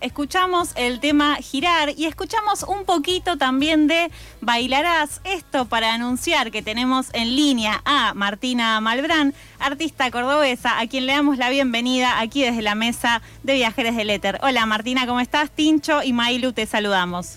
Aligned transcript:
Escuchamos 0.00 0.70
el 0.76 1.00
tema 1.00 1.36
Girar 1.36 1.90
y 1.96 2.06
escuchamos 2.06 2.62
un 2.62 2.84
poquito 2.84 3.36
también 3.36 3.86
de 3.86 4.10
Bailarás. 4.40 5.20
Esto 5.24 5.66
para 5.66 5.94
anunciar 5.94 6.50
que 6.50 6.62
tenemos 6.62 7.08
en 7.12 7.34
línea 7.34 7.82
a 7.84 8.14
Martina 8.14 8.80
Malbrán, 8.80 9.34
artista 9.58 10.10
cordobesa, 10.10 10.78
a 10.78 10.86
quien 10.86 11.06
le 11.06 11.14
damos 11.14 11.38
la 11.38 11.50
bienvenida 11.50 12.20
aquí 12.20 12.42
desde 12.42 12.62
la 12.62 12.74
mesa 12.74 13.22
de 13.42 13.54
Viajeres 13.54 13.96
del 13.96 14.10
Éter. 14.10 14.38
Hola 14.42 14.66
Martina, 14.66 15.06
¿cómo 15.06 15.20
estás? 15.20 15.50
Tincho 15.50 16.02
y 16.02 16.12
Mailu, 16.12 16.52
te 16.52 16.66
saludamos. 16.66 17.36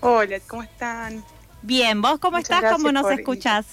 Hola, 0.00 0.38
¿cómo 0.46 0.62
están? 0.62 1.24
Bien, 1.62 2.02
¿vos 2.02 2.18
cómo 2.18 2.38
estás? 2.38 2.72
¿Cómo 2.72 2.92
nos 2.92 3.10
escuchás? 3.10 3.66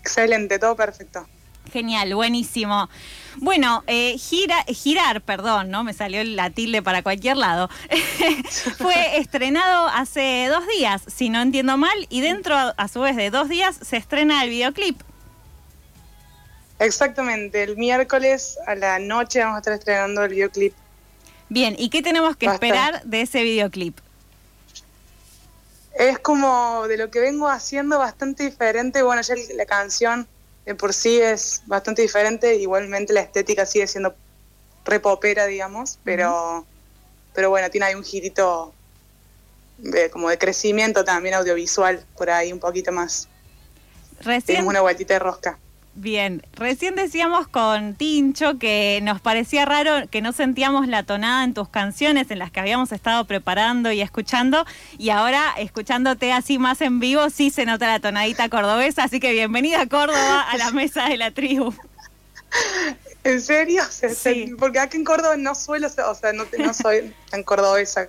Excelente, 0.00 0.58
todo 0.58 0.74
perfecto. 0.76 1.26
Genial, 1.72 2.14
buenísimo. 2.14 2.88
Bueno, 3.36 3.82
eh, 3.86 4.16
girar, 4.18 5.22
perdón, 5.22 5.70
¿no? 5.70 5.82
Me 5.82 5.92
salió 5.92 6.22
la 6.22 6.50
tilde 6.50 6.82
para 6.82 7.02
cualquier 7.02 7.36
lado. 7.36 7.68
Fue 8.78 9.18
estrenado 9.18 9.88
hace 9.88 10.46
dos 10.48 10.66
días, 10.68 11.02
si 11.06 11.30
no 11.30 11.40
entiendo 11.40 11.76
mal, 11.76 12.06
y 12.10 12.20
dentro, 12.20 12.54
a 12.54 12.88
su 12.88 13.00
vez, 13.00 13.16
de 13.16 13.30
dos 13.30 13.48
días 13.48 13.76
se 13.82 13.96
estrena 13.96 14.44
el 14.44 14.50
videoclip. 14.50 15.00
Exactamente, 16.78 17.62
el 17.62 17.76
miércoles 17.76 18.58
a 18.66 18.74
la 18.74 18.98
noche 18.98 19.40
vamos 19.40 19.56
a 19.56 19.58
estar 19.58 19.74
estrenando 19.74 20.22
el 20.22 20.30
videoclip. 20.30 20.74
Bien, 21.48 21.74
¿y 21.78 21.88
qué 21.88 22.02
tenemos 22.02 22.36
que 22.36 22.46
esperar 22.46 23.02
de 23.04 23.22
ese 23.22 23.42
videoclip? 23.42 23.98
Es 25.94 26.18
como 26.18 26.86
de 26.88 26.96
lo 26.96 27.10
que 27.10 27.20
vengo 27.20 27.48
haciendo 27.48 27.98
bastante 27.98 28.44
diferente. 28.44 29.02
Bueno, 29.02 29.22
ya 29.22 29.34
la 29.54 29.64
canción 29.64 30.26
de 30.64 30.74
por 30.74 30.92
sí 30.94 31.20
es 31.20 31.62
bastante 31.66 32.02
diferente, 32.02 32.56
igualmente 32.56 33.12
la 33.12 33.20
estética 33.20 33.66
sigue 33.66 33.86
siendo 33.86 34.14
repopera, 34.84 35.46
digamos, 35.46 35.98
pero, 36.04 36.66
pero 37.34 37.50
bueno, 37.50 37.70
tiene 37.70 37.86
ahí 37.86 37.94
un 37.94 38.04
girito 38.04 38.72
de, 39.78 40.10
como 40.10 40.28
de 40.28 40.38
crecimiento 40.38 41.04
también 41.04 41.34
audiovisual, 41.34 42.04
por 42.16 42.30
ahí 42.30 42.52
un 42.52 42.60
poquito 42.60 42.92
más. 42.92 43.28
Recién... 44.20 44.66
una 44.66 44.80
vueltita 44.80 45.14
de 45.14 45.20
rosca. 45.20 45.58
Bien, 45.96 46.44
recién 46.54 46.96
decíamos 46.96 47.46
con 47.46 47.94
Tincho 47.94 48.58
que 48.58 48.98
nos 49.04 49.20
parecía 49.20 49.64
raro 49.64 50.08
que 50.10 50.22
no 50.22 50.32
sentíamos 50.32 50.88
la 50.88 51.04
tonada 51.04 51.44
en 51.44 51.54
tus 51.54 51.68
canciones 51.68 52.32
en 52.32 52.40
las 52.40 52.50
que 52.50 52.58
habíamos 52.58 52.90
estado 52.90 53.24
preparando 53.26 53.92
y 53.92 54.00
escuchando 54.00 54.66
y 54.98 55.10
ahora 55.10 55.54
escuchándote 55.56 56.32
así 56.32 56.58
más 56.58 56.80
en 56.80 56.98
vivo 56.98 57.30
sí 57.30 57.50
se 57.50 57.64
nota 57.64 57.86
la 57.86 58.00
tonadita 58.00 58.48
cordobesa, 58.48 59.04
así 59.04 59.20
que 59.20 59.30
bienvenida 59.30 59.86
Córdoba 59.86 60.40
a 60.40 60.56
la 60.56 60.72
mesa 60.72 61.08
de 61.08 61.16
la 61.16 61.30
tribu. 61.30 61.72
¿En 63.24 63.40
serio? 63.40 63.84
Sí. 63.88 64.52
Porque 64.58 64.80
aquí 64.80 64.96
en 64.96 65.04
Córdoba 65.04 65.36
no 65.36 65.54
suelo, 65.54 65.86
o 65.86 66.14
sea, 66.14 66.32
no, 66.32 66.44
soy 66.74 67.14
tan 67.30 67.44
cordobesa 67.44 68.08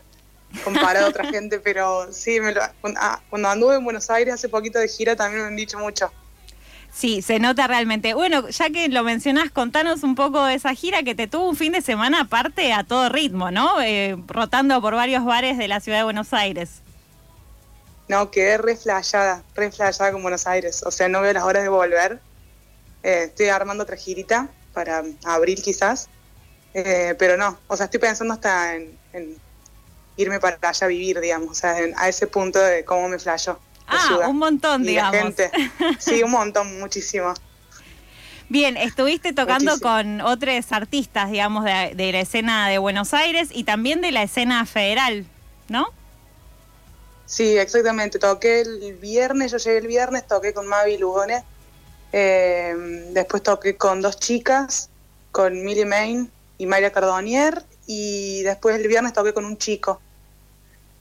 comparado 0.63 1.05
a 1.05 1.09
otra 1.09 1.25
gente, 1.31 1.59
pero 1.59 2.11
sí, 2.11 2.39
me 2.39 2.51
ah, 2.97 3.21
cuando 3.29 3.47
anduve 3.47 3.75
en 3.75 3.83
Buenos 3.83 4.09
Aires 4.09 4.33
hace 4.33 4.49
poquito 4.49 4.79
de 4.79 4.87
gira 4.87 5.15
también 5.15 5.43
me 5.43 5.47
han 5.49 5.55
dicho 5.55 5.77
mucho. 5.77 6.11
Sí, 6.95 7.21
se 7.21 7.39
nota 7.39 7.67
realmente. 7.67 8.13
Bueno, 8.13 8.47
ya 8.47 8.69
que 8.69 8.87
lo 8.87 9.03
mencionás, 9.03 9.51
contanos 9.51 10.03
un 10.03 10.15
poco 10.15 10.45
de 10.45 10.53
esa 10.53 10.73
gira 10.73 11.03
que 11.03 11.13
te 11.13 11.27
tuvo 11.27 11.49
un 11.49 11.57
fin 11.57 11.73
de 11.73 11.81
semana 11.81 12.21
aparte 12.21 12.71
a 12.71 12.85
todo 12.85 13.09
ritmo, 13.09 13.51
¿no? 13.51 13.81
Eh, 13.81 14.15
rotando 14.27 14.81
por 14.81 14.95
varios 14.95 15.25
bares 15.25 15.57
de 15.57 15.67
la 15.67 15.81
ciudad 15.81 15.97
de 15.97 16.03
Buenos 16.05 16.31
Aires. 16.31 16.81
No, 18.07 18.31
quedé 18.31 18.57
reflejada, 18.57 19.43
reflejada 19.55 20.13
con 20.13 20.21
Buenos 20.21 20.47
Aires. 20.47 20.83
O 20.83 20.91
sea, 20.91 21.09
no 21.09 21.19
veo 21.19 21.33
las 21.33 21.43
horas 21.43 21.63
de 21.63 21.69
volver. 21.69 22.21
Eh, 23.03 23.23
estoy 23.25 23.47
armando 23.49 23.83
otra 23.83 23.97
girita 23.97 24.47
para 24.73 25.03
abril 25.25 25.61
quizás. 25.61 26.07
Eh, 26.73 27.13
pero 27.19 27.35
no, 27.35 27.59
o 27.67 27.75
sea, 27.75 27.85
estoy 27.85 27.99
pensando 27.99 28.33
hasta 28.33 28.73
en, 28.73 28.97
irme 30.15 30.39
para 30.39 30.57
allá 30.61 30.85
a 30.85 30.87
vivir, 30.87 31.19
digamos, 31.19 31.51
o 31.51 31.55
sea, 31.55 31.75
a 31.97 32.07
ese 32.07 32.25
punto 32.27 32.59
de 32.59 32.85
cómo 32.85 33.09
me 33.09 33.19
flasho. 33.19 33.59
Ah, 33.87 34.27
un 34.27 34.37
montón, 34.37 34.83
digamos. 34.83 35.15
Gente. 35.15 35.51
Sí, 35.99 36.23
un 36.23 36.31
montón, 36.31 36.79
muchísimo. 36.79 37.33
Bien, 38.47 38.77
estuviste 38.77 39.33
tocando 39.33 39.79
con 39.79 40.21
otros 40.21 40.71
artistas, 40.71 41.31
digamos, 41.31 41.65
de, 41.65 42.11
la 42.11 42.19
escena 42.19 42.69
de 42.69 42.77
Buenos 42.77 43.13
Aires 43.13 43.49
y 43.51 43.63
también 43.63 44.01
de 44.01 44.11
la 44.11 44.23
escena 44.23 44.65
federal, 44.65 45.25
¿no? 45.67 45.87
Sí, 47.25 47.57
exactamente. 47.57 48.19
Toqué 48.19 48.61
el 48.61 48.93
viernes, 49.01 49.51
yo 49.51 49.57
llegué 49.57 49.79
el 49.79 49.87
viernes, 49.87 50.27
toqué 50.27 50.53
con 50.53 50.67
Mavi 50.67 50.99
Lugones. 50.99 51.43
Eh, 52.11 52.75
después 53.13 53.41
toqué 53.41 53.77
con 53.77 54.01
dos 54.01 54.19
chicas, 54.19 54.89
con 55.31 55.63
Millie 55.63 55.85
Main 55.85 56.31
y 56.59 56.67
María 56.67 56.91
Cardonier. 56.91 57.63
Y 57.87 58.43
después 58.43 58.75
el 58.75 58.87
viernes 58.87 59.13
toqué 59.13 59.33
con 59.33 59.45
un 59.45 59.57
chico. 59.57 59.99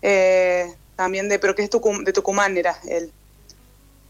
Eh, 0.00 0.74
también 0.96 1.28
de, 1.28 1.38
pero 1.38 1.54
que 1.54 1.62
es 1.62 1.70
de 1.70 2.12
Tucumán 2.12 2.56
era 2.56 2.76
él. 2.88 3.12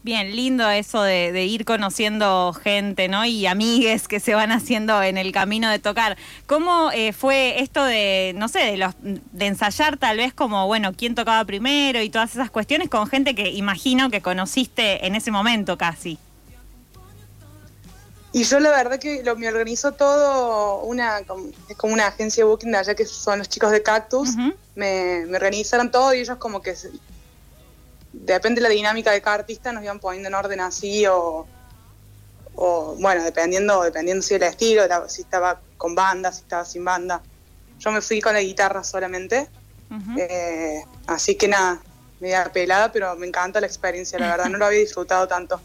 Bien, 0.05 0.35
lindo 0.35 0.69
eso 0.69 1.01
de, 1.01 1.45
ir 1.45 1.65
conociendo 1.65 2.53
gente, 2.53 3.07
¿no? 3.07 3.25
Y 3.25 3.47
amigues 3.47 4.07
que 4.07 4.19
se 4.19 4.35
van 4.35 4.51
haciendo 4.51 5.01
en 5.01 5.17
el 5.17 5.31
camino 5.31 5.67
de 5.67 5.79
tocar. 5.79 6.15
¿Cómo 6.45 6.91
eh, 6.91 7.11
fue 7.11 7.63
esto 7.63 7.83
de, 7.83 8.33
no 8.37 8.47
sé, 8.47 8.59
de, 8.59 8.77
los, 8.77 8.93
de 9.01 9.47
ensayar 9.47 9.97
tal 9.97 10.17
vez 10.17 10.31
como, 10.31 10.67
bueno, 10.67 10.93
quién 10.95 11.15
tocaba 11.15 11.43
primero 11.45 12.03
y 12.03 12.11
todas 12.11 12.35
esas 12.35 12.51
cuestiones 12.51 12.87
con 12.87 13.07
gente 13.07 13.33
que 13.33 13.49
imagino 13.49 14.11
que 14.11 14.21
conociste 14.21 15.07
en 15.07 15.15
ese 15.15 15.31
momento 15.31 15.75
casi? 15.75 16.19
Y 18.35 18.43
yo 18.43 18.59
la 18.59 18.69
verdad 18.69 18.99
que 18.99 19.23
lo, 19.23 19.37
me 19.37 19.47
organizó 19.47 19.93
todo 19.93 20.81
una, 20.81 21.21
es 21.69 21.77
como 21.77 21.93
una 21.93 22.07
agencia 22.07 22.43
de 22.43 22.49
booking 22.49 22.69
de 22.69 22.77
allá 22.79 22.93
que 22.93 23.05
son 23.05 23.39
los 23.39 23.47
chicos 23.47 23.71
de 23.71 23.81
Cactus. 23.81 24.31
me, 24.75 25.23
organizaron 25.33 25.89
todo 25.89 26.13
y 26.13 26.19
ellos 26.19 26.37
como 26.37 26.61
que 26.61 26.75
depende 28.11 28.59
de 28.59 28.67
la 28.67 28.73
dinámica 28.73 29.11
de 29.11 29.21
cada 29.21 29.37
artista 29.37 29.71
nos 29.71 29.85
iban 29.85 30.01
poniendo 30.01 30.27
en 30.27 30.35
orden 30.35 30.59
así 30.59 31.05
o, 31.07 31.47
o 32.55 32.95
bueno, 32.99 33.23
dependiendo, 33.23 33.83
dependiendo 33.83 34.21
si 34.21 34.33
el 34.33 34.43
estilo, 34.43 34.83
si 35.07 35.21
estaba 35.21 35.61
con 35.77 35.95
banda, 35.95 36.33
si 36.33 36.41
estaba 36.41 36.65
sin 36.65 36.83
banda. 36.83 37.21
Yo 37.79 37.89
me 37.93 38.01
fui 38.01 38.19
con 38.19 38.33
la 38.33 38.41
guitarra 38.41 38.83
solamente. 38.83 39.47
Eh, 40.17 40.83
así 41.07 41.35
que 41.35 41.47
nada, 41.47 41.79
media 42.19 42.51
pelada, 42.51 42.91
pero 42.91 43.15
me 43.15 43.27
encanta 43.27 43.61
la 43.61 43.67
experiencia, 43.67 44.19
la 44.19 44.27
verdad, 44.27 44.49
no 44.49 44.57
lo 44.57 44.65
había 44.65 44.79
disfrutado 44.79 45.25
tanto. 45.25 45.61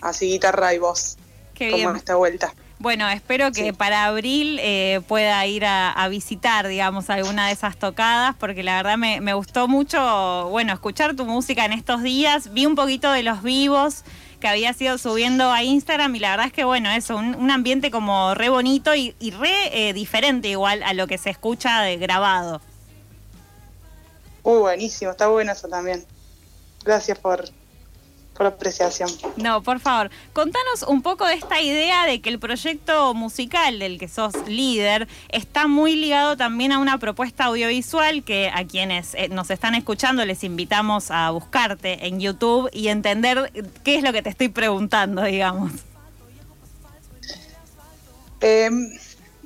Así 0.00 0.28
guitarra 0.28 0.72
y 0.74 0.78
voz. 0.78 1.16
Qué 1.54 1.70
como 1.70 1.96
esta 1.96 2.16
vuelta. 2.16 2.52
Bueno, 2.84 3.08
espero 3.08 3.50
que 3.50 3.72
para 3.72 4.04
abril 4.04 4.58
eh, 4.60 5.00
pueda 5.08 5.46
ir 5.46 5.64
a, 5.64 6.06
visitar, 6.10 6.68
digamos, 6.68 7.08
alguna 7.08 7.46
de 7.46 7.54
esas 7.54 7.78
tocadas, 7.78 8.34
porque 8.36 8.62
la 8.62 8.76
verdad 8.76 8.98
me, 8.98 9.32
gustó 9.32 9.68
mucho, 9.68 10.48
bueno, 10.50 10.74
escuchar 10.74 11.16
tu 11.16 11.24
música 11.24 11.64
en 11.64 11.72
estos 11.72 12.02
días. 12.02 12.52
Vi 12.52 12.66
un 12.66 12.74
poquito 12.74 13.10
de 13.10 13.22
los 13.22 13.42
vivos 13.42 14.04
que 14.38 14.48
había 14.48 14.74
ido 14.78 14.98
subiendo 14.98 15.50
a 15.50 15.62
Instagram 15.62 16.14
y 16.16 16.18
la 16.18 16.32
verdad 16.32 16.46
es 16.48 16.52
que, 16.52 16.64
bueno, 16.64 16.90
eso, 16.90 17.16
un, 17.16 17.50
ambiente 17.50 17.90
como 17.90 18.34
re 18.34 18.50
bonito 18.50 18.94
y, 18.94 19.14
re 19.30 19.88
eh, 19.88 19.94
diferente 19.94 20.48
igual 20.48 20.82
a 20.82 20.92
lo 20.92 21.06
que 21.06 21.16
se 21.16 21.30
escucha 21.30 21.80
de 21.80 21.96
grabado. 21.96 22.60
Uy, 24.42 24.58
buenísimo, 24.58 25.12
está 25.12 25.28
bueno 25.28 25.52
eso 25.52 25.68
también. 25.68 26.04
Gracias 26.84 27.18
por, 27.18 27.48
por 28.34 28.46
apreciación. 28.46 29.08
No, 29.36 29.62
por 29.62 29.80
favor, 29.80 30.10
contanos 30.32 30.82
un 30.82 31.02
poco 31.02 31.26
de 31.26 31.34
esta 31.34 31.60
idea 31.60 32.04
de 32.04 32.20
que 32.20 32.28
el 32.28 32.38
proyecto 32.38 33.14
musical 33.14 33.78
del 33.78 33.98
que 33.98 34.08
sos 34.08 34.34
líder 34.46 35.08
está 35.28 35.68
muy 35.68 35.94
ligado 35.96 36.36
también 36.36 36.72
a 36.72 36.78
una 36.78 36.98
propuesta 36.98 37.44
audiovisual 37.44 38.24
que 38.24 38.50
a 38.52 38.64
quienes 38.64 39.14
eh, 39.14 39.28
nos 39.28 39.50
están 39.50 39.74
escuchando 39.74 40.24
les 40.24 40.42
invitamos 40.44 41.10
a 41.10 41.30
buscarte 41.30 42.06
en 42.06 42.20
YouTube 42.20 42.68
y 42.72 42.88
entender 42.88 43.52
qué 43.84 43.96
es 43.96 44.02
lo 44.02 44.12
que 44.12 44.22
te 44.22 44.30
estoy 44.30 44.48
preguntando, 44.48 45.22
digamos. 45.22 45.72
Em, 48.40 48.90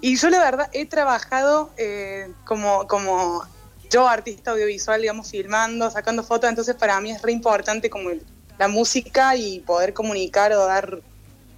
y 0.00 0.16
yo 0.16 0.31
la 0.31 0.41
verdad 0.41 0.71
he 0.72 0.87
trabajado 0.87 1.71
eh, 1.77 2.32
como, 2.44 2.87
como 2.88 3.44
yo 3.91 4.09
artista 4.09 4.53
audiovisual, 4.53 5.01
digamos, 5.01 5.30
filmando, 5.30 5.91
sacando 5.91 6.22
fotos, 6.22 6.48
entonces 6.48 6.74
para 6.74 7.01
mí 7.01 7.10
es 7.10 7.22
re 7.22 7.33
importante 7.33 7.91
como 7.91 8.10
el 8.10 8.24
la 8.59 8.69
música 8.69 9.37
y 9.37 9.60
poder 9.60 9.95
comunicar 9.95 10.53
o 10.53 10.66
dar, 10.66 11.01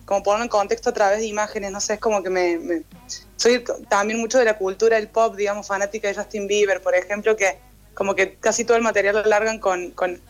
como 0.04 0.22
ponerlo 0.22 0.44
en 0.44 0.48
contexto 0.50 0.90
a 0.90 0.92
través 0.92 1.20
de 1.20 1.26
imágenes, 1.26 1.70
no 1.70 1.80
sé, 1.80 1.94
es 1.94 2.00
como 2.00 2.22
que 2.22 2.30
me, 2.30 2.82
soy 3.36 3.64
también 3.88 4.20
mucho 4.20 4.38
de 4.38 4.44
la 4.44 4.58
cultura 4.58 4.96
del 4.96 5.08
pop, 5.08 5.34
digamos, 5.34 5.66
fanática 5.66 6.08
de 6.08 6.14
Justin 6.14 6.46
Bieber, 6.46 6.82
por 6.82 6.94
ejemplo, 6.94 7.36
que 7.36 7.58
como 7.94 8.14
que 8.14 8.36
casi 8.36 8.64
todo 8.64 8.76
el 8.76 8.82
material 8.82 9.16
lo 9.16 9.24
largan 9.24 9.58
con, 9.58 9.90
con, 9.92 10.20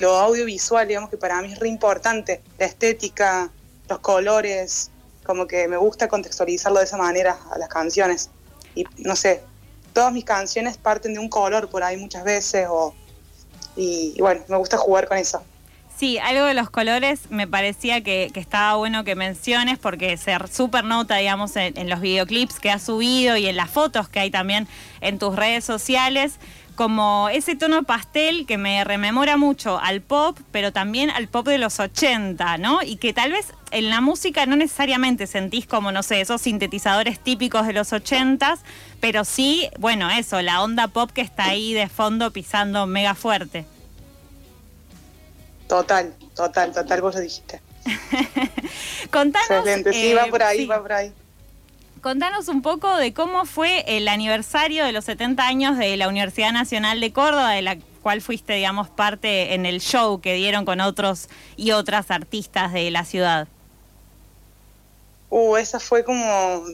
lo 0.00 0.16
audiovisual, 0.16 0.86
digamos, 0.86 1.10
que 1.10 1.16
para 1.16 1.40
mí 1.40 1.52
es 1.52 1.58
re 1.58 1.68
importante, 1.68 2.42
la 2.58 2.66
estética, 2.66 3.50
los 3.88 3.98
colores, 4.00 4.90
como 5.24 5.46
que 5.46 5.68
me 5.68 5.76
gusta 5.76 6.08
contextualizarlo 6.08 6.78
de 6.78 6.84
esa 6.84 6.96
manera 6.96 7.38
a 7.50 7.58
las 7.58 7.68
canciones. 7.68 8.30
Y 8.74 8.84
no 8.98 9.14
sé, 9.14 9.42
todas 9.92 10.12
mis 10.12 10.24
canciones 10.24 10.78
parten 10.78 11.14
de 11.14 11.20
un 11.20 11.28
color 11.28 11.68
por 11.68 11.82
ahí 11.82 11.96
muchas 11.96 12.24
veces 12.24 12.66
o 12.70 12.94
y, 13.78 14.20
bueno, 14.20 14.42
me 14.48 14.56
gusta 14.56 14.76
jugar 14.76 15.06
con 15.06 15.16
eso. 15.16 15.40
Sí, 15.96 16.18
algo 16.18 16.44
de 16.44 16.54
los 16.54 16.68
colores 16.68 17.30
me 17.30 17.46
parecía 17.46 18.02
que, 18.02 18.30
estaba 18.34 18.76
bueno 18.76 19.04
que 19.04 19.14
menciones 19.14 19.78
porque 19.78 20.16
se 20.16 20.36
súper 20.52 20.84
nota, 20.84 21.16
digamos, 21.16 21.56
en, 21.56 21.88
los 21.88 22.00
videoclips 22.00 22.60
que 22.60 22.70
has 22.70 22.82
subido 22.82 23.36
y 23.36 23.46
en 23.46 23.56
las 23.56 23.70
fotos 23.70 24.08
que 24.08 24.20
hay 24.20 24.30
también 24.30 24.68
en 25.00 25.18
tus 25.18 25.34
redes 25.34 25.64
sociales, 25.64 26.38
como 26.78 27.28
ese 27.28 27.56
tono 27.56 27.82
pastel 27.82 28.46
que 28.46 28.56
me 28.56 28.84
rememora 28.84 29.36
mucho 29.36 29.80
al 29.80 30.00
pop, 30.00 30.38
pero 30.52 30.72
también 30.72 31.10
al 31.10 31.26
pop 31.26 31.44
de 31.48 31.58
los 31.58 31.80
80, 31.80 32.56
¿no? 32.58 32.84
Y 32.84 32.98
que 32.98 33.12
tal 33.12 33.32
vez 33.32 33.52
en 33.72 33.90
la 33.90 34.00
música 34.00 34.46
no 34.46 34.54
necesariamente 34.54 35.26
sentís 35.26 35.66
como, 35.66 35.90
no 35.90 36.04
sé, 36.04 36.20
esos 36.20 36.40
sintetizadores 36.40 37.18
típicos 37.18 37.66
de 37.66 37.72
los 37.72 37.92
80, 37.92 38.58
pero 39.00 39.24
sí, 39.24 39.68
bueno, 39.80 40.08
eso, 40.08 40.40
la 40.40 40.62
onda 40.62 40.86
pop 40.86 41.10
que 41.10 41.20
está 41.20 41.46
ahí 41.46 41.74
de 41.74 41.88
fondo 41.88 42.30
pisando 42.30 42.86
mega 42.86 43.16
fuerte. 43.16 43.64
Total, 45.66 46.14
total, 46.36 46.72
total, 46.72 47.02
vos 47.02 47.16
lo 47.16 47.20
dijiste. 47.20 47.60
Contanos. 49.10 49.50
Excelente, 49.50 49.92
sí, 49.92 50.14
va 50.14 50.26
por 50.26 50.44
ahí, 50.44 50.64
va 50.64 50.80
por 50.80 50.92
ahí. 50.92 51.12
Contanos 52.02 52.48
un 52.48 52.62
poco 52.62 52.96
de 52.96 53.12
cómo 53.12 53.44
fue 53.44 53.84
el 53.86 54.08
aniversario 54.08 54.84
de 54.84 54.92
los 54.92 55.04
70 55.06 55.46
años 55.46 55.78
de 55.78 55.96
la 55.96 56.08
Universidad 56.08 56.52
Nacional 56.52 57.00
de 57.00 57.12
Córdoba, 57.12 57.52
de 57.52 57.62
la 57.62 57.78
cual 58.02 58.20
fuiste, 58.20 58.52
digamos, 58.52 58.88
parte 58.88 59.54
en 59.54 59.66
el 59.66 59.80
show 59.80 60.20
que 60.20 60.34
dieron 60.34 60.64
con 60.64 60.80
otros 60.80 61.28
y 61.56 61.72
otras 61.72 62.10
artistas 62.10 62.72
de 62.72 62.90
la 62.90 63.04
ciudad. 63.04 63.48
Uh, 65.30 65.56
esa 65.56 65.80
fue 65.80 66.04
como, 66.04 66.64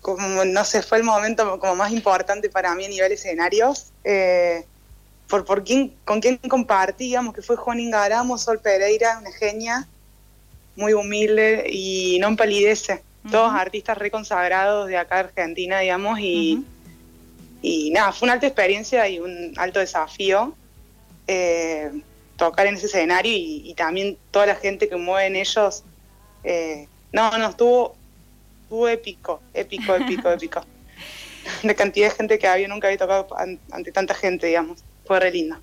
como 0.00 0.44
no 0.44 0.64
sé, 0.64 0.82
fue 0.82 0.98
el 0.98 1.04
momento 1.04 1.58
como 1.58 1.76
más 1.76 1.92
importante 1.92 2.50
para 2.50 2.74
mí 2.74 2.84
a 2.86 2.88
nivel 2.88 3.12
escenarios. 3.12 3.92
Eh, 4.02 4.64
por, 5.28 5.44
por 5.44 5.64
quién, 5.64 5.94
con 6.04 6.20
quién 6.20 6.36
compartíamos, 6.36 7.34
que 7.34 7.42
fue 7.42 7.56
Juan 7.56 7.80
Ingaramo, 7.80 8.38
Sol 8.38 8.58
Pereira, 8.58 9.18
una 9.20 9.32
genia, 9.32 9.88
muy 10.76 10.92
humilde 10.92 11.66
y 11.70 12.18
no 12.20 12.28
empalidece. 12.28 13.02
Todos 13.30 13.54
artistas 13.54 13.96
reconsagrados 13.96 14.88
de 14.88 14.96
acá 14.96 15.16
de 15.16 15.20
Argentina, 15.28 15.80
digamos, 15.80 16.18
y, 16.18 16.64
y 17.62 17.90
nada, 17.90 18.12
fue 18.12 18.26
una 18.26 18.34
alta 18.34 18.46
experiencia 18.46 19.08
y 19.08 19.18
un 19.18 19.54
alto 19.56 19.80
desafío 19.80 20.54
eh, 21.26 21.90
tocar 22.36 22.66
en 22.66 22.74
ese 22.74 22.86
escenario 22.86 23.32
y, 23.34 23.72
también 23.74 24.18
toda 24.30 24.46
la 24.46 24.56
gente 24.56 24.88
que 24.88 24.96
mueve 24.96 25.28
en 25.28 25.36
ellos. 25.36 25.84
Eh, 26.42 26.86
no, 27.12 27.30
no, 27.38 27.48
estuvo, 27.48 27.96
estuvo 28.62 28.88
épico, 28.88 29.40
épico, 29.54 29.94
épico, 29.94 30.30
épico. 30.32 30.60
La 31.62 31.74
cantidad 31.74 32.10
de 32.10 32.14
gente 32.16 32.38
que 32.38 32.46
había, 32.46 32.68
nunca 32.68 32.88
había 32.88 32.98
tocado 32.98 33.28
ante 33.70 33.92
tanta 33.92 34.14
gente, 34.14 34.46
digamos 34.46 34.82
fue 35.04 35.20
re 35.20 35.30
lindo. 35.30 35.56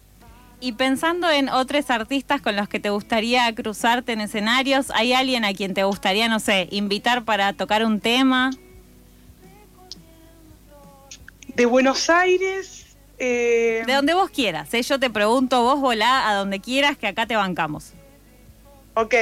Y 0.63 0.73
pensando 0.73 1.27
en 1.27 1.49
otros 1.49 1.89
artistas 1.89 2.39
con 2.39 2.55
los 2.55 2.69
que 2.69 2.79
te 2.79 2.91
gustaría 2.91 3.53
cruzarte 3.55 4.11
en 4.11 4.21
escenarios, 4.21 4.91
¿hay 4.93 5.11
alguien 5.11 5.43
a 5.43 5.53
quien 5.53 5.73
te 5.73 5.83
gustaría, 5.83 6.29
no 6.29 6.39
sé, 6.39 6.67
invitar 6.69 7.25
para 7.25 7.53
tocar 7.53 7.83
un 7.83 7.99
tema? 7.99 8.51
De 11.55 11.65
Buenos 11.65 12.11
Aires. 12.11 12.95
Eh, 13.17 13.81
de 13.87 13.93
donde 13.93 14.13
vos 14.13 14.29
quieras, 14.29 14.71
¿eh? 14.75 14.83
yo 14.83 14.99
te 14.99 15.09
pregunto, 15.09 15.63
vos 15.63 15.79
volá 15.79 16.29
a 16.29 16.35
donde 16.35 16.59
quieras, 16.59 16.95
que 16.95 17.07
acá 17.07 17.25
te 17.25 17.35
bancamos. 17.35 17.93
Ok, 18.93 19.15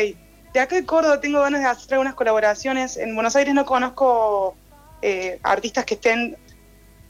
de 0.53 0.59
acá 0.59 0.75
de 0.75 0.85
Córdoba 0.85 1.21
tengo 1.21 1.39
ganas 1.39 1.61
de 1.61 1.67
hacer 1.67 1.93
algunas 1.93 2.15
colaboraciones. 2.15 2.97
En 2.97 3.15
Buenos 3.15 3.37
Aires 3.37 3.53
no 3.53 3.65
conozco 3.65 4.57
eh, 5.01 5.39
artistas 5.43 5.85
que 5.85 5.93
estén 5.93 6.35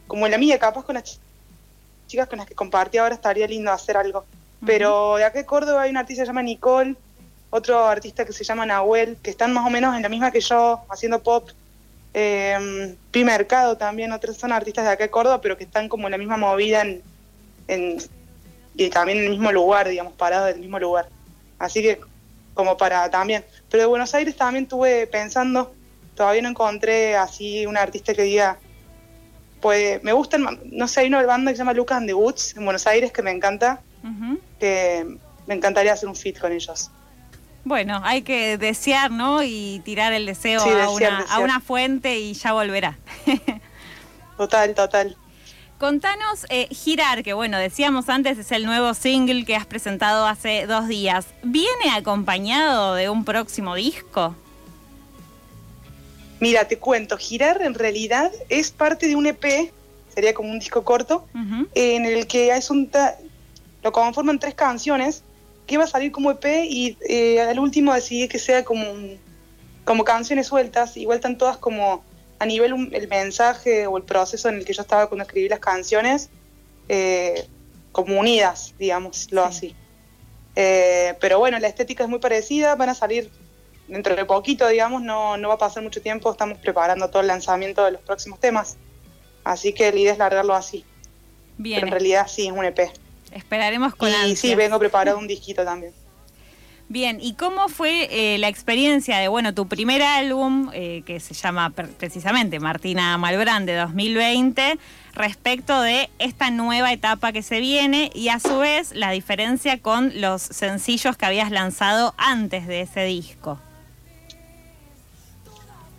como 0.06 0.28
en 0.28 0.32
la 0.34 0.38
mía, 0.38 0.60
capaz 0.60 0.86
con 0.86 0.94
las 0.96 1.20
chicas 2.10 2.28
con 2.28 2.40
las 2.40 2.48
que 2.48 2.56
compartí 2.56 2.98
ahora 2.98 3.16
estaría 3.16 3.48
lindo 3.48 3.72
hacer 3.72 3.96
algo. 3.96 4.26
Pero 4.66 5.16
de 5.16 5.24
acá 5.24 5.40
en 5.40 5.46
Córdoba 5.46 5.84
hay 5.84 5.92
una 5.92 6.02
artista 6.02 6.24
que 6.24 6.26
se 6.26 6.30
llama 6.32 6.44
Nicole, 6.44 6.96
otro 7.50 7.86
artista 7.86 8.26
que 8.26 8.34
se 8.34 8.44
llama 8.44 8.66
Nahuel, 8.66 9.18
que 9.24 9.30
están 9.30 9.54
más 9.54 9.66
o 9.66 9.70
menos 9.70 9.96
en 9.96 10.02
la 10.02 10.10
misma 10.10 10.32
que 10.32 10.42
yo, 10.42 10.82
haciendo 10.90 11.24
pop. 11.24 11.50
Eh, 12.14 12.96
Pi 13.12 13.24
Mercado 13.24 13.78
también, 13.78 14.12
otros 14.12 14.36
son 14.36 14.52
artistas 14.52 14.84
de 14.84 14.92
acá 14.92 15.04
de 15.06 15.10
Córdoba, 15.10 15.40
pero 15.40 15.56
que 15.58 15.64
están 15.64 15.88
como 15.88 16.08
en 16.08 16.12
la 16.12 16.18
misma 16.18 16.36
movida 16.36 16.82
en, 16.82 17.98
y 18.76 18.90
también 18.90 19.20
en 19.20 19.26
el 19.26 19.30
mismo 19.30 19.52
lugar, 19.52 19.88
digamos, 19.88 20.14
parados 20.14 20.50
en 20.50 20.56
el 20.56 20.62
mismo 20.62 20.80
lugar. 20.80 21.08
Así 21.60 21.82
que 21.82 22.00
como 22.54 22.76
para 22.76 23.10
también. 23.10 23.46
Pero 23.70 23.84
de 23.84 23.88
Buenos 23.88 24.14
Aires 24.16 24.36
también 24.36 24.64
estuve 24.64 25.08
pensando, 25.08 25.72
todavía 26.16 26.42
no 26.42 26.50
encontré 26.50 27.16
así 27.16 27.66
una 27.66 27.82
artista 27.82 28.14
que 28.14 28.24
diga, 28.24 28.58
pues 29.62 30.04
me 30.04 30.14
gustan, 30.14 30.46
no 30.66 30.88
sé, 30.88 31.02
hay 31.02 31.08
una 31.08 31.22
banda 31.24 31.52
que 31.52 31.58
se 31.58 31.62
llama 31.62 31.74
Lucas 31.74 31.98
and 31.98 32.08
the 32.08 32.14
Woods 32.14 32.56
en 32.56 32.66
Buenos 32.66 32.88
Aires 32.88 33.12
que 33.12 33.22
me 33.22 33.32
encanta, 33.32 33.82
que 34.60 35.18
me 35.48 35.56
encantaría 35.56 35.94
hacer 35.94 36.08
un 36.08 36.16
fit 36.16 36.40
con 36.40 36.52
ellos. 36.52 36.92
Bueno, 37.66 38.02
hay 38.04 38.22
que 38.22 38.58
desear, 38.58 39.12
¿no? 39.12 39.44
Y 39.44 39.82
tirar 39.84 40.14
el 40.14 40.26
deseo 40.26 40.62
a, 40.62 40.90
una, 40.90 41.20
a, 41.30 41.40
una, 41.40 41.60
fuente 41.60 42.18
y 42.18 42.34
ya 42.34 42.54
volverá. 42.54 42.98
total, 44.38 44.74
total. 44.74 45.18
Contanos, 45.78 46.46
eh, 46.50 46.68
Girar, 46.72 47.24
que 47.24 47.34
bueno, 47.34 47.58
decíamos 47.58 48.10
antes, 48.10 48.38
es 48.38 48.52
el 48.52 48.66
nuevo 48.66 48.94
single 48.94 49.46
que 49.46 49.56
has 49.56 49.66
presentado 49.66 50.26
hace 50.26 50.68
dos 50.68 50.88
días. 50.88 51.28
¿Viene 51.42 51.92
acompañado 51.96 52.96
de 52.96 53.10
un 53.10 53.24
próximo 53.24 53.76
disco? 53.76 54.36
Mira, 56.40 56.68
te 56.68 56.78
cuento, 56.78 57.18
Girar 57.18 57.62
en 57.62 57.74
realidad 57.74 58.32
es 58.48 58.72
parte 58.72 59.08
de 59.08 59.16
un 59.16 59.28
EP, 59.28 59.72
sería 60.14 60.34
como 60.34 60.50
un 60.50 60.60
disco 60.60 60.84
corto, 60.84 61.28
en 61.76 62.06
el 62.06 62.28
que 62.28 62.56
es 62.56 62.70
un 62.70 62.90
lo 63.84 63.92
conforman 63.92 64.40
tres 64.40 64.56
canciones 64.56 65.24
que 65.68 65.78
va 65.78 65.84
a 65.84 65.88
salir 65.88 66.12
como 66.12 66.32
EP 66.32 66.46
y 66.66 66.98
eh, 67.08 67.42
al 67.42 67.60
último 67.60 67.94
decidí 67.94 68.28
que 68.28 68.40
sea 68.40 68.66
como, 68.66 68.84
como 69.86 70.04
canciones 70.04 70.48
sueltas, 70.48 70.98
igual 70.98 71.18
están 71.18 71.38
todas 71.38 71.58
como 71.58 72.04
a 72.40 72.46
nivel 72.46 72.90
el 72.92 73.08
mensaje 73.08 73.86
o 73.86 73.98
el 73.98 74.04
proceso 74.04 74.50
en 74.50 74.56
el 74.56 74.66
que 74.66 74.74
yo 74.74 74.82
estaba 74.82 75.08
cuando 75.08 75.24
escribí 75.24 75.48
las 75.48 75.60
canciones, 75.60 76.30
eh, 76.88 77.48
como 77.92 78.20
unidas, 78.20 78.74
digámoslo 78.80 79.44
así. 79.44 79.76
Eh, 80.56 81.16
pero 81.22 81.38
bueno, 81.38 81.60
la 81.60 81.68
estética 81.68 82.04
es 82.04 82.10
muy 82.10 82.20
parecida, 82.20 82.76
van 82.76 82.90
a 82.90 82.96
salir 82.96 83.30
dentro 83.90 84.16
de 84.16 84.26
poquito, 84.26 84.68
digamos, 84.68 85.02
no, 85.02 85.38
no 85.38 85.50
va 85.50 85.56
a 85.56 85.58
pasar 85.58 85.84
mucho 85.84 86.02
tiempo, 86.02 86.32
estamos 86.32 86.58
preparando 86.60 87.10
todo 87.10 87.22
el 87.22 87.28
lanzamiento 87.28 87.84
de 87.84 87.92
los 87.92 88.02
próximos 88.02 88.40
temas. 88.40 88.78
Así 89.44 89.74
que 89.74 89.92
la 89.92 90.00
idea 90.00 90.12
es 90.14 90.18
largarlo 90.18 90.54
así. 90.54 90.86
Bien. 91.58 91.78
Pero 91.78 91.88
en 91.88 91.92
realidad 91.92 92.28
sí, 92.28 92.48
es 92.48 92.54
un 92.54 92.64
EP. 92.64 92.80
Esperaremos 93.32 93.96
con 93.96 94.10
Y 94.28 94.36
sí, 94.36 94.56
vengo 94.56 94.80
preparado 94.80 95.18
un 95.18 95.28
disquito 95.28 95.64
también. 95.64 95.94
Bien, 96.92 97.20
¿y 97.22 97.34
cómo 97.34 97.70
fue 97.70 98.08
eh, 98.10 98.40
la 98.40 98.48
experiencia 98.48 99.20
de, 99.20 99.28
bueno, 99.28 99.54
tu 99.54 99.68
primer 99.68 100.02
álbum, 100.02 100.72
eh, 100.74 101.04
que 101.06 101.20
se 101.20 101.36
llama 101.36 101.70
precisamente 101.70 102.60
Martina 102.60 103.16
Malbrán 103.20 103.68
de 103.68 103.76
2020, 103.76 104.80
respecto 105.14 105.80
de 105.82 106.10
esta 106.18 106.50
nueva 106.50 106.92
etapa 106.92 107.32
que 107.32 107.44
se 107.44 107.60
viene 107.60 108.10
y 108.16 108.30
a 108.30 108.40
su 108.40 108.58
vez 108.58 108.92
la 108.96 109.12
diferencia 109.12 109.80
con 109.80 110.20
los 110.20 110.42
sencillos 110.42 111.16
que 111.16 111.28
habías 111.28 111.52
lanzado 111.52 112.16
antes 112.18 112.66
de 112.66 112.82
ese 112.82 113.04
disco? 113.04 113.60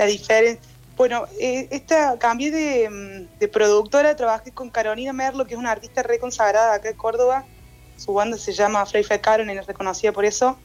La 0.01 0.07
diferencia. 0.07 0.63
Bueno, 0.97 1.27
eh, 1.39 1.69
esta 1.71 2.19
cambié 2.19 2.51
de, 2.51 3.27
de, 3.39 3.49
productora, 3.49 4.17
trabajé 4.17 4.51
con 4.51 4.71
Carolina 4.71 5.13
Merlo, 5.13 5.47
que 5.47 5.55
es 5.55 5.61
una 5.61 5.71
artista 5.71 6.03
reconsagrada 6.03 6.75
acá 6.75 6.89
en 6.89 6.97
Córdoba. 6.97 7.45
Su 7.97 8.15
banda 8.15 8.39
se 8.39 8.53
llama 8.53 8.87
Frey 8.87 9.05
Caron 9.21 9.51
y 9.51 9.53
es 9.53 9.67
reconocida 9.67 10.13
por 10.13 10.25
eso. 10.25 10.59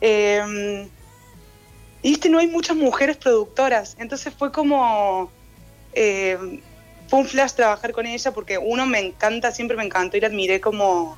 Eh, 0.00 0.88
y 2.02 2.10
viste, 2.10 2.28
no 2.28 2.38
hay 2.38 2.48
muchas 2.48 2.76
mujeres 2.76 3.16
productoras, 3.16 3.94
entonces 3.98 4.34
fue 4.36 4.50
como. 4.50 5.30
Eh, 5.94 6.60
fue 7.06 7.20
un 7.20 7.26
flash 7.26 7.52
trabajar 7.52 7.92
con 7.92 8.06
ella 8.06 8.32
porque 8.32 8.58
uno 8.58 8.86
me 8.86 8.98
encanta, 8.98 9.52
siempre 9.52 9.76
me 9.76 9.84
encantó 9.84 10.16
y 10.16 10.20
la 10.20 10.26
admiré 10.26 10.60
como 10.60 11.16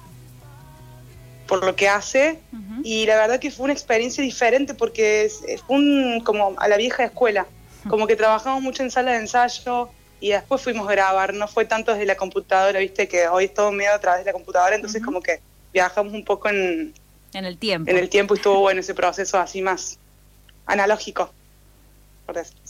por 1.47 1.65
lo 1.65 1.77
que 1.77 1.89
hace 1.89 2.41
y 2.85 3.07
la 3.07 3.17
verdad 3.17 3.41
que 3.41 3.51
fue 3.51 3.65
una 3.65 3.73
experiencia 3.73 4.23
diferente 4.23 4.75
porque 4.75 5.33
fue 5.67 5.77
un, 5.77 6.21
como 6.23 6.55
a 6.59 6.69
la 6.69 6.77
vieja 6.77 7.03
escuela, 7.03 7.47
como 7.89 8.07
que 8.07 8.15
trabajamos 8.15 8.63
mucho 8.63 8.83
en 8.83 8.91
sala 8.91 9.13
de 9.13 9.21
ensayo 9.21 9.89
y 10.21 10.29
después 10.31 10.61
fuimos 10.61 10.87
a 10.87 10.93
grabar, 10.93 11.33
no 11.33 11.49
fue 11.49 11.65
tanto 11.65 11.93
desde 11.93 12.05
la 12.05 12.17
computadora, 12.17 12.79
viste 12.81 13.09
que 13.09 13.27
hoy 13.27 13.47
es 13.47 13.55
todo 13.55 13.73
medio 13.73 13.95
a 13.95 13.99
través 13.99 14.21
de 14.21 14.27
la 14.27 14.35
computadora, 14.35 14.77
entonces 14.77 15.03
como 15.03 15.23
que 15.23 15.41
viajamos 15.73 16.13
un 16.13 16.27
poco 16.27 16.51
en, 16.51 16.93
en 17.33 17.45
el 17.47 17.57
tiempo. 17.57 17.91
En 17.91 17.97
el 17.97 18.11
tiempo 18.11 18.35
y 18.35 18.37
estuvo 18.37 18.61
bueno 18.61 18.81
ese 18.81 18.95
proceso 18.95 19.39
así 19.39 19.63
más 19.63 19.99
analógico, 20.67 21.33
por 22.27 22.35
decirlo 22.35 22.61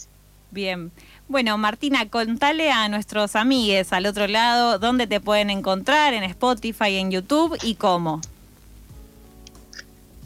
Bien. 0.53 0.93
Bueno, 1.27 1.59
Martina, 1.59 2.09
contale 2.09 2.71
a 2.71 2.89
nuestros 2.89 3.35
amigues 3.35 3.93
al 3.93 4.07
otro 4.07 4.29
lado 4.29 4.79
dónde 4.79 5.09
te 5.09 5.19
pueden 5.19 5.51
encontrar 5.51 6.15
en 6.15 6.23
Spotify, 6.23 6.99
en 6.99 7.11
YouTube 7.11 7.59
y 7.65 7.75
cómo. 7.75 8.21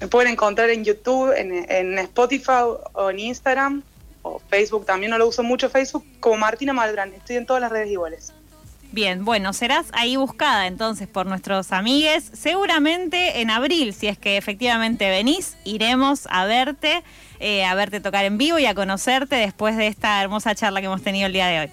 Me 0.01 0.07
pueden 0.07 0.33
encontrar 0.33 0.71
en 0.71 0.85
YouTube, 0.85 1.33
en, 1.37 1.99
Spotify 1.99 2.63
o 2.93 3.11
en 3.11 3.19
Instagram 3.19 3.83
o 4.23 4.41
Facebook. 4.49 4.87
También 4.87 5.11
no 5.11 5.19
lo 5.19 5.27
uso 5.27 5.43
mucho 5.43 5.69
Facebook 5.69 6.05
como 6.21 6.37
Martina 6.37 6.73
Malbrán. 6.73 7.13
Estoy 7.15 7.37
en 7.37 7.47
todas 7.47 7.61
las 7.61 7.73
redes 7.73 7.91
iguales. 7.91 8.33
Bien, 8.91 9.25
bueno, 9.25 9.53
serás 9.53 9.87
ahí 9.93 10.17
buscada 10.17 10.67
entonces 10.67 11.09
por 11.09 11.27
nuestros 11.27 11.73
amigues. 11.73 12.31
Seguramente 12.33 13.41
en 13.41 13.51
abril, 13.51 13.93
si 13.93 14.07
es 14.07 14.17
que 14.17 14.39
efectivamente 14.39 15.11
venís, 15.11 15.57
iremos 15.65 16.27
a 16.31 16.47
verte, 16.47 17.03
eh, 17.39 17.65
a 17.65 17.75
verte 17.75 18.01
tocar 18.01 18.25
en 18.25 18.39
vivo 18.39 18.59
y 18.59 18.65
a 18.65 18.75
conocerte 18.75 19.37
después 19.37 19.77
de 19.77 19.89
esta 19.89 20.23
hermosa 20.23 20.55
charla 20.55 20.81
que 20.81 20.87
hemos 20.87 21.03
tenido 21.03 21.27
el 21.27 21.35
día 21.35 21.49
de 21.49 21.61
hoy. 21.61 21.71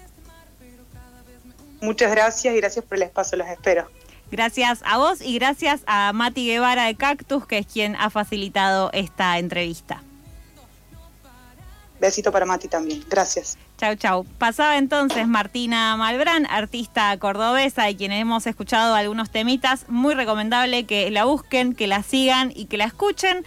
Muchas 1.80 2.10
gracias 2.10 2.54
y 2.54 2.58
gracias 2.58 2.84
por 2.84 2.96
el 2.98 3.04
espacio, 3.04 3.38
los 3.38 3.48
espero. 3.48 3.88
Gracias 4.30 4.82
a 4.84 4.98
vos 4.98 5.20
y 5.20 5.34
gracias 5.38 5.82
a 5.86 6.12
Mati 6.12 6.46
Guevara 6.46 6.86
de 6.86 6.96
Cactus, 6.96 7.46
que 7.46 7.58
es 7.58 7.66
quien 7.66 7.96
ha 7.96 8.10
facilitado 8.10 8.90
esta 8.92 9.38
entrevista. 9.38 10.02
Besito 12.00 12.30
para 12.30 12.44
Mati 12.44 12.68
también. 12.68 13.04
Gracias. 13.08 13.56
Chau, 13.78 13.94
chau. 13.94 14.24
Pasaba 14.38 14.78
entonces 14.78 15.28
Martina 15.28 15.96
Malbrán, 15.96 16.46
artista 16.46 17.16
cordobesa 17.18 17.90
y 17.90 17.96
quienes 17.96 18.22
hemos 18.22 18.46
escuchado 18.46 18.94
algunos 18.94 19.30
temitas. 19.30 19.86
Muy 19.88 20.14
recomendable 20.14 20.84
que 20.86 21.10
la 21.10 21.24
busquen, 21.24 21.74
que 21.74 21.86
la 21.86 22.02
sigan 22.02 22.52
y 22.54 22.66
que 22.66 22.78
la 22.78 22.84
escuchen. 22.84 23.44